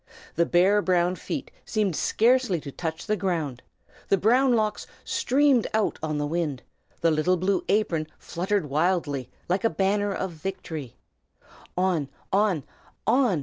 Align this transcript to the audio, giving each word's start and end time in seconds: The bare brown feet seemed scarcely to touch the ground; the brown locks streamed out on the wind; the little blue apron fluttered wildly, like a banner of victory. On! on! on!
The 0.33 0.47
bare 0.47 0.81
brown 0.81 1.15
feet 1.15 1.51
seemed 1.63 1.95
scarcely 1.95 2.59
to 2.61 2.71
touch 2.71 3.05
the 3.05 3.15
ground; 3.15 3.61
the 4.07 4.17
brown 4.17 4.55
locks 4.55 4.87
streamed 5.03 5.67
out 5.75 5.99
on 6.01 6.17
the 6.17 6.25
wind; 6.25 6.63
the 7.01 7.11
little 7.11 7.37
blue 7.37 7.63
apron 7.69 8.07
fluttered 8.17 8.67
wildly, 8.67 9.29
like 9.47 9.63
a 9.63 9.69
banner 9.69 10.11
of 10.11 10.31
victory. 10.31 10.95
On! 11.77 12.09
on! 12.33 12.63
on! 13.05 13.39